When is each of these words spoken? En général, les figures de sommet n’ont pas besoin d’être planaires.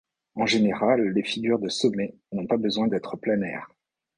En 0.33 0.47
général, 0.47 1.09
les 1.11 1.21
figures 1.21 1.59
de 1.59 1.69
sommet 1.69 2.15
n’ont 2.31 2.47
pas 2.47 2.57
besoin 2.57 2.87
d’être 2.87 3.17
planaires. 3.17 3.69